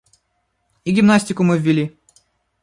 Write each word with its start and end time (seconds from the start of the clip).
И 0.83 0.91
гимнастику 0.93 1.43
мы 1.43 1.59
ввели. 1.59 1.95